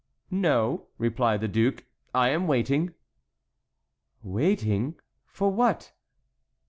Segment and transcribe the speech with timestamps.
[0.31, 2.95] "No," replied the duke; "I am waiting."
[4.23, 4.99] "Waiting!
[5.27, 5.93] for what?"